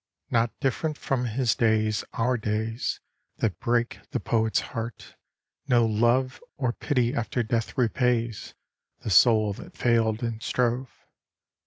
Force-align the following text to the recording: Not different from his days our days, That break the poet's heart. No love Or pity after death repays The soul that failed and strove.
Not 0.31 0.59
different 0.59 0.97
from 0.97 1.25
his 1.25 1.53
days 1.53 2.03
our 2.13 2.35
days, 2.35 2.99
That 3.37 3.59
break 3.59 3.99
the 4.09 4.19
poet's 4.19 4.61
heart. 4.73 5.13
No 5.67 5.85
love 5.85 6.41
Or 6.57 6.73
pity 6.73 7.13
after 7.13 7.43
death 7.43 7.77
repays 7.77 8.55
The 9.01 9.11
soul 9.11 9.53
that 9.53 9.77
failed 9.77 10.23
and 10.23 10.41
strove. 10.41 10.89